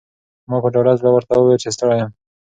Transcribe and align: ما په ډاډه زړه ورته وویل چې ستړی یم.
ما 0.49 0.57
په 0.63 0.69
ډاډه 0.73 0.93
زړه 0.99 1.09
ورته 1.13 1.33
وویل 1.35 1.59
چې 1.63 1.73
ستړی 1.75 1.95
یم. 2.01 2.11